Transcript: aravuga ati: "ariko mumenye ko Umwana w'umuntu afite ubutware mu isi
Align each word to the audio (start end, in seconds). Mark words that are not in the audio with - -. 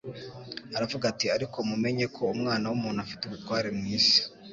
aravuga 0.77 1.05
ati: 1.11 1.25
"ariko 1.35 1.57
mumenye 1.69 2.05
ko 2.15 2.21
Umwana 2.35 2.65
w'umuntu 2.67 2.99
afite 3.05 3.21
ubutware 3.25 3.67
mu 3.77 3.85
isi 3.97 4.19